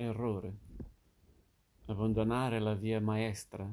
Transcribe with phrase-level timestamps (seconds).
[0.00, 0.58] errore,
[1.86, 3.68] abbandonare la via maestra,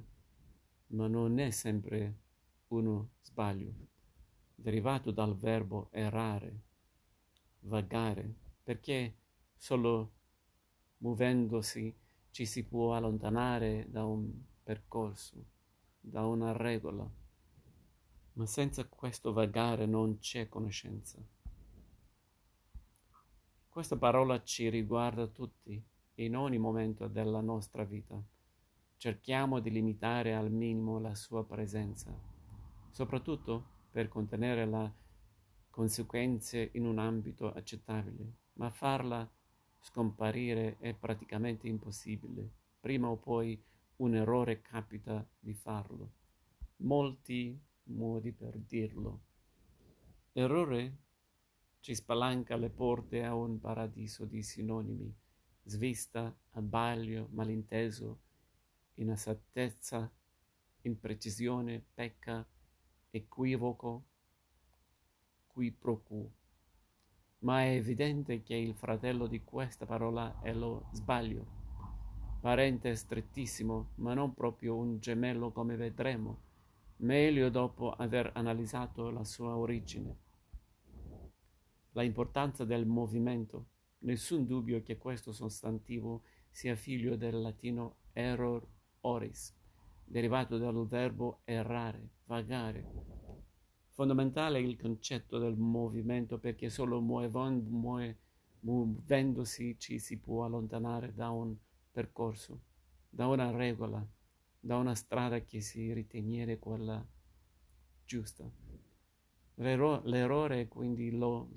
[0.88, 2.22] ma non è sempre
[2.70, 3.72] uno sbaglio,
[4.56, 6.62] derivato dal verbo errare,
[7.60, 8.34] vagare,
[8.64, 9.18] perché
[9.56, 10.14] solo
[10.98, 11.96] muovendosi
[12.32, 14.34] ci si può allontanare da un
[14.64, 15.46] percorso,
[16.00, 17.08] da una regola,
[18.34, 21.24] ma senza questo vagare non c'è conoscenza.
[23.70, 28.22] Questa parola ci riguarda tutti, in ogni momento della nostra vita.
[28.98, 32.18] Cerchiamo di limitare al minimo la sua presenza,
[32.90, 34.94] soprattutto per contenere le
[35.70, 39.30] conseguenze in un ambito accettabile, ma farla
[39.80, 42.50] scomparire è praticamente impossibile.
[42.80, 43.62] Prima o poi
[43.98, 46.12] un errore capita di farlo.
[46.78, 49.22] Molti modi per dirlo.
[50.34, 50.98] Errore
[51.80, 55.14] ci spalanca le porte a un paradiso di sinonimi,
[55.66, 58.20] svista, abbaglio, malinteso,
[58.96, 60.10] inesattezza,
[60.82, 62.46] imprecisione, pecca,
[63.12, 64.04] equivoco,
[65.48, 66.32] qui pro quo.
[67.40, 71.46] Ma è evidente che il fratello di questa parola è lo sbaglio,
[72.40, 76.42] parente strettissimo, ma non proprio un gemello come vedremo,
[76.98, 80.24] meglio dopo aver analizzato la sua origine
[81.96, 83.68] la importanza del movimento.
[84.06, 88.64] Nessun dubbio che questo sostantivo sia figlio del latino error
[89.02, 89.52] oris,
[90.04, 92.88] derivato dal verbo errare, vagare.
[93.90, 97.02] Fondamentale è il concetto del movimento perché solo
[98.62, 101.56] muovendosi ci si può allontanare da un
[101.92, 102.62] percorso,
[103.10, 104.08] da una regola,
[104.60, 107.04] da una strada che si ritenere quella
[108.06, 108.48] giusta.
[109.56, 111.50] L'errore è quindi lo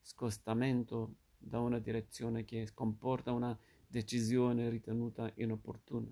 [0.00, 6.10] scostamento da una direzione che comporta una decisione ritenuta inopportuna,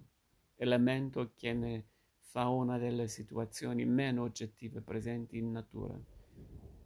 [0.56, 1.84] elemento che ne
[2.18, 5.98] fa una delle situazioni meno oggettive presenti in natura.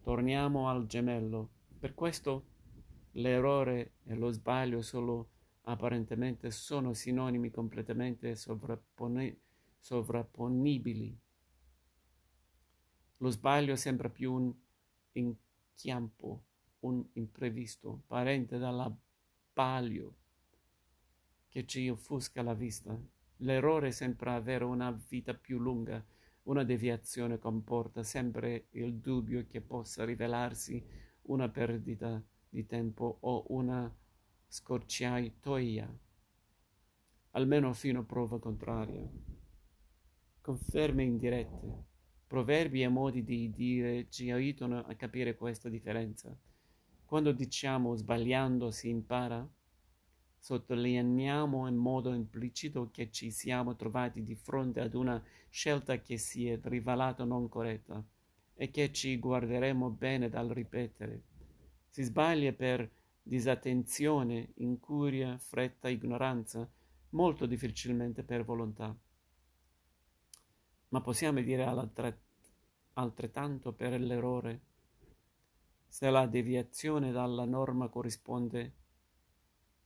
[0.03, 1.51] Torniamo al gemello.
[1.79, 2.45] Per questo
[3.13, 5.31] l'errore e lo sbaglio solo
[5.63, 9.39] apparentemente sono sinonimi completamente sovrappone-
[9.81, 11.19] sovrapponibili
[13.19, 14.55] lo sbaglio sembra più un
[15.13, 16.45] inchiampo,
[16.89, 20.15] un imprevisto, parente dall'abbaglio
[21.49, 22.99] che ci offusca la vista.
[23.39, 26.05] L'errore sembra avere una vita più lunga,
[26.45, 30.85] una deviazione comporta sempre il dubbio che possa rivelarsi
[31.23, 33.95] una perdita di tempo o una
[34.47, 35.99] scorciatoia,
[37.33, 39.07] almeno fino a prova contraria.
[40.41, 41.97] Conferme indirette
[42.29, 46.37] Proverbi e modi di dire ci aiutano a capire questa differenza.
[47.09, 49.49] Quando diciamo sbagliando si impara,
[50.37, 56.47] sottolineiamo in modo implicito che ci siamo trovati di fronte ad una scelta che si
[56.49, 58.05] è rivelata non corretta
[58.55, 61.23] e che ci guarderemo bene dal ripetere.
[61.89, 62.87] Si sbaglia per
[63.23, 66.69] disattenzione, incuria, fretta, ignoranza,
[67.11, 68.95] molto difficilmente per volontà
[70.91, 71.65] ma possiamo dire
[72.95, 74.61] altrettanto per l'errore.
[75.91, 78.73] Se la deviazione dalla norma corrisponde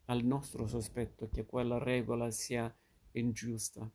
[0.07, 2.75] al nostro sospetto che quella regola sia
[3.13, 3.89] ingiusta,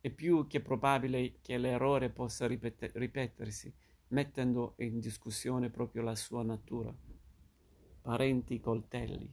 [0.00, 3.74] è più che probabile che l'errore possa ripete- ripetersi,
[4.08, 6.94] mettendo in discussione proprio la sua natura.
[8.00, 9.30] Parenti coltelli.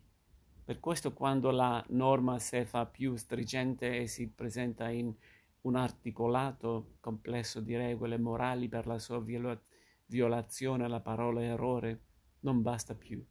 [0.65, 5.13] Per questo quando la norma si fa più stringente e si presenta in
[5.61, 9.61] un articolato complesso di regole morali per la sua viola-
[10.07, 12.04] violazione alla parola errore
[12.45, 13.23] non basta più.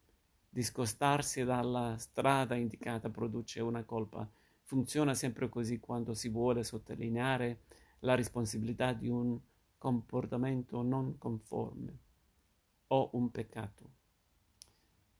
[0.49, 4.29] Discostarsi dalla strada indicata produce una colpa.
[4.63, 7.61] Funziona sempre così quando si vuole sottolineare
[7.99, 9.39] la responsabilità di un
[9.77, 11.99] comportamento non conforme
[12.87, 13.91] o un peccato.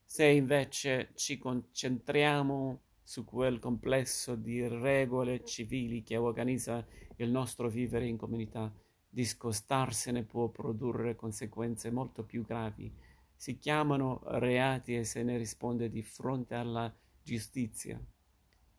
[0.04, 6.86] Se invece ci concentriamo su quel complesso di regole civili che organizza
[7.18, 8.74] il nostro vivere in comunità.
[9.08, 12.92] Discostarsene può produrre conseguenze molto più gravi.
[13.36, 18.00] Si chiamano reati e se ne risponde di fronte alla giustizia.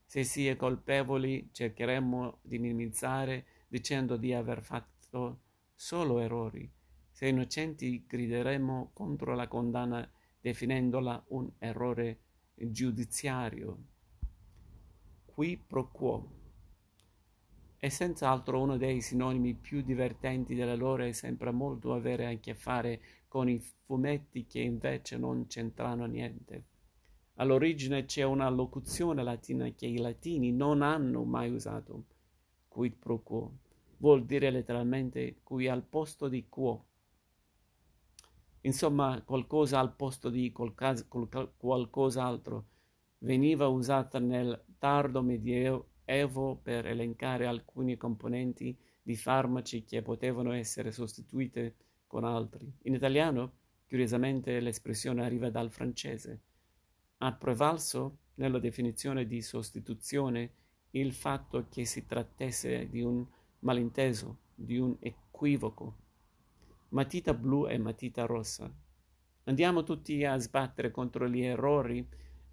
[0.04, 5.40] Se si è colpevoli cercheremo di minimizzare dicendo di aver fatto
[5.74, 6.70] solo errori.
[7.10, 10.08] Se innocenti grideremo contro la condanna
[10.40, 12.20] definendola un errore
[12.54, 13.94] giudiziario
[15.36, 16.45] qui pro quo.
[17.78, 22.54] È senz'altro uno dei sinonimi più divertenti della loro e sembra molto avere a che
[22.54, 26.64] fare con i fumetti che invece non c'entrano niente.
[27.34, 32.04] All'origine c'è una locuzione latina che i latini non hanno mai usato,
[32.66, 33.58] quid pro quo.
[33.98, 36.86] Vuol dire letteralmente qui al posto di quo.
[38.62, 42.64] Insomma, qualcosa al posto di qualcos'altro
[43.18, 45.90] veniva usata nel tardo medioevo
[46.62, 51.74] per elencare alcuni componenti di farmaci che potevano essere sostituite
[52.06, 52.72] con altri.
[52.82, 53.52] In italiano,
[53.88, 56.40] curiosamente, l'espressione arriva dal francese.
[57.18, 60.52] Ha prevalso nella definizione di sostituzione
[60.90, 63.26] il fatto che si trattasse di un
[63.60, 65.96] malinteso, di un equivoco.
[66.90, 68.72] Matita blu e matita rossa.
[69.44, 72.06] Andiamo tutti a sbattere contro gli errori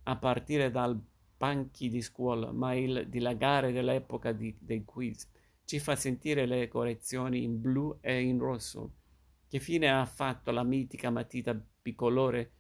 [0.04, 1.00] a partire dal
[1.44, 5.30] banchi di scuola, ma il dilagare dell'epoca di, dei quiz
[5.66, 8.94] ci fa sentire le correzioni in blu e in rosso.
[9.50, 12.51] Che fine ha fatto la mitica matita bicolore,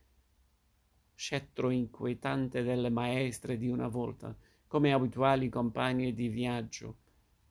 [1.15, 4.35] scettro inquietante delle maestre di una volta,
[4.67, 6.97] come abituali compagni di viaggio?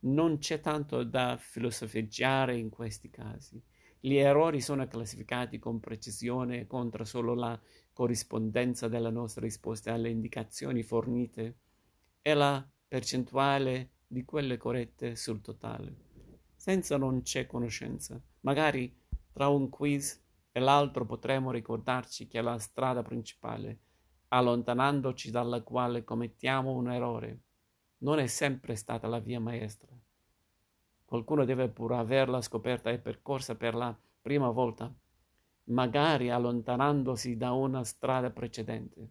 [0.00, 3.58] Non c'è tanto da filosofeggiare in questi casi.
[3.98, 7.58] Gli errori sono classificati con precisione contro solo la
[7.92, 11.58] corrispondenza della nostra risposta alle indicazioni fornite
[12.22, 15.94] e la percentuale di quelle corrette sul totale.
[16.56, 18.20] Senza non c'è conoscenza.
[18.40, 18.94] Magari
[19.32, 20.20] tra un quiz
[20.52, 23.78] e l'altro potremo ricordarci che la strada principale,
[24.28, 27.40] allontanandoci dalla quale commettiamo un errore,
[27.98, 29.90] non è sempre stata la via maestra.
[31.04, 34.92] Qualcuno deve pur averla scoperta e percorsa per la prima volta,
[35.64, 39.10] magari allontanandosi da una strada precedente,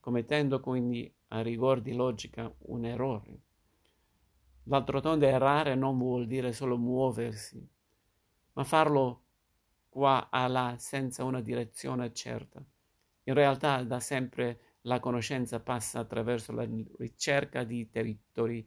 [0.00, 3.40] commettendo quindi a rigor di logica un errore.
[4.62, 7.66] D'altro tonde errare non vuol dire solo muoversi,
[8.52, 9.22] ma farlo
[9.88, 12.62] qua a là senza una direzione certa.
[13.24, 16.66] In realtà da sempre la conoscenza passa attraverso la
[16.98, 18.66] ricerca di territori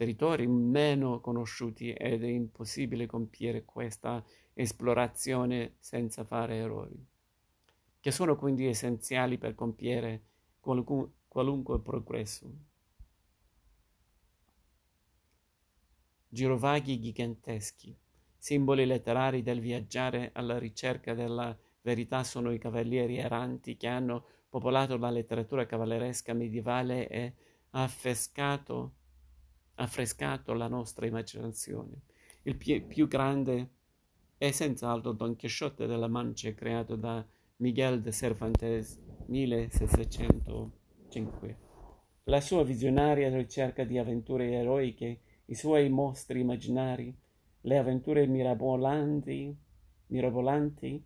[0.00, 4.24] territori meno conosciuti ed è impossibile compiere questa
[4.60, 7.06] esplorazione senza fare errori,
[8.00, 10.22] che sono quindi essenziali per compiere
[10.60, 12.52] qualcun, qualunque progresso.
[16.28, 17.96] Girovaghi giganteschi,
[18.36, 24.96] simboli letterari del viaggiare alla ricerca della verità sono i cavalieri erranti che hanno popolato
[24.96, 27.34] la letteratura cavalleresca medievale e
[27.70, 28.94] affrescato
[29.80, 32.02] affrescato la nostra immaginazione.
[32.42, 33.79] Il più, grande
[34.40, 37.22] è senz'altro Don Chisciotte della Mancia, creato da
[37.56, 41.58] Miguel de Cervantes 1605.
[42.24, 47.14] La sua visionaria ricerca di avventure eroiche, i suoi mostri immaginari,
[47.60, 49.54] le avventure mirabolanti,
[50.06, 51.04] mirabolanti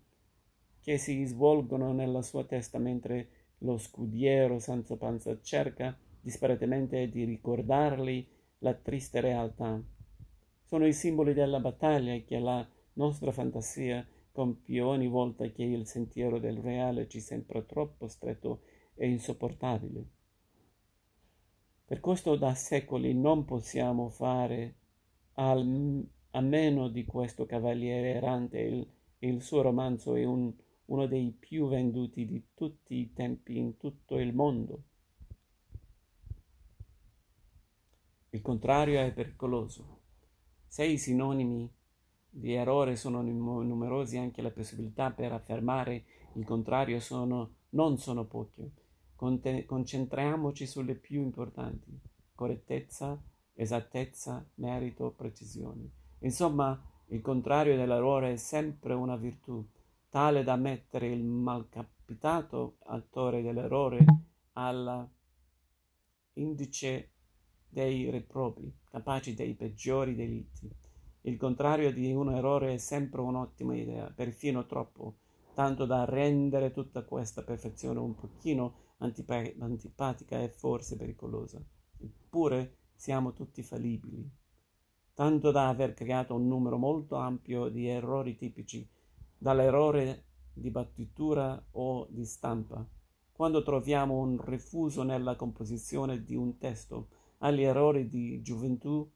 [0.81, 8.29] che si svolgono nella sua testa mentre lo scudiero senza panza cerca disperatamente di ricordarli
[8.59, 9.83] la triste realtà.
[10.63, 16.39] Sono i simboli della battaglia che la nostra fantasia compie ogni volta che il sentiero
[16.39, 18.63] del reale ci sembra troppo stretto
[18.95, 20.11] e insopportabile.
[21.85, 24.77] Per questo da secoli non possiamo fare
[25.35, 28.59] al, a meno di questo cavaliere errante.
[28.59, 30.53] Il, il suo romanzo è un,
[30.87, 34.83] uno dei più venduti di tutti i tempi in tutto il mondo.
[38.31, 40.01] Il contrario è pericoloso.
[40.67, 41.73] Se i sinonimi
[42.37, 48.73] di errore sono numerosi, anche le possibilità per affermare il contrario sono, non sono poche.
[49.15, 51.97] Concentriamoci sulle più importanti.
[52.35, 53.23] Correttezza,
[53.55, 55.89] esattezza, merito, precisione.
[56.21, 56.77] Insomma,
[57.09, 59.65] il contrario dell'errore è sempre una virtù,
[60.11, 64.05] tale da mettere il malcapitato autore dell'errore
[64.55, 65.13] all'indice
[67.69, 70.69] dei reprobi, capaci dei peggiori delitti.
[71.27, 75.21] Il contrario di un errore è sempre un'ottima idea, perfino troppo,
[75.55, 81.65] tanto da rendere tutta questa perfezione un pochino antipa- antipatica e forse pericolosa.
[81.99, 84.31] Eppure siamo tutti fallibili,
[85.15, 88.87] tanto da aver creato un numero molto ampio di errori tipici,
[89.39, 92.87] dall'errore di battitura o di stampa.
[93.33, 99.11] Quando troviamo un rifuso nella composizione di un testo, agli errori di gioventù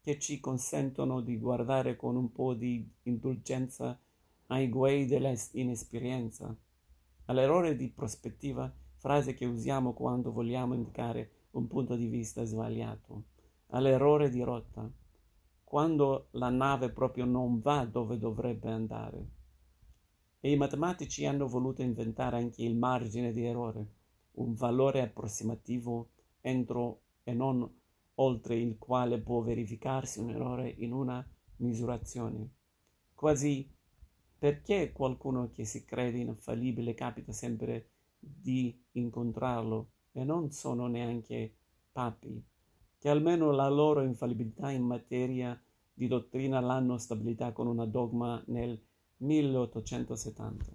[0.00, 3.98] che ci consentono di guardare con un po' di indulgenza
[4.46, 6.56] ai guai dell'inesperienza,
[7.26, 13.24] all'errore di prospettiva, frase che usiamo quando vogliamo indicare un punto di vista sbagliato,
[13.68, 14.90] all'errore di rotta,
[15.62, 19.28] quando la nave proprio non va dove dovrebbe andare.
[20.40, 23.86] E i matematici hanno voluto inventare anche il margine di errore,
[24.32, 27.79] un valore approssimativo entro e non
[28.20, 32.48] oltre il quale può verificarsi un errore in una misurazione.
[33.14, 33.68] Quasi
[34.38, 41.56] perché qualcuno che si crede infallibile capita sempre di incontrarlo e non sono neanche
[41.92, 42.42] papi,
[42.98, 45.60] che almeno la loro infallibilità in materia
[45.92, 48.80] di dottrina l'hanno stabilita con una dogma nel
[49.18, 50.72] 1870,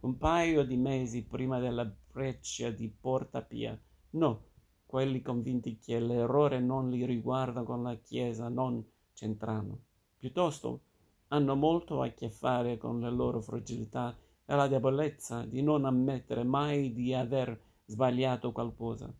[0.00, 3.78] un paio di mesi prima della breccia di Porta Pia.
[4.10, 4.51] No,
[4.92, 9.84] quelli convinti che l'errore non li riguarda con la Chiesa non c'entrano.
[10.18, 10.82] Piuttosto
[11.28, 16.44] hanno molto a che fare con la loro fragilità e la debolezza di non ammettere
[16.44, 19.10] mai di aver sbagliato qualcosa.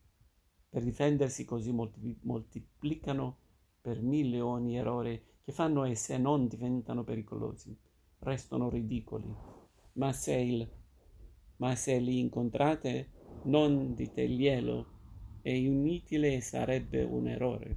[0.68, 3.38] Per difendersi così moltiplicano
[3.80, 7.74] per mille ogni errore che fanno e se non diventano pericolosi,
[8.18, 9.34] restano ridicoli.
[9.94, 10.70] Ma se, il,
[11.56, 14.91] ma se li incontrate, non diteglielo,
[15.42, 17.76] e inutile sarebbe un errore.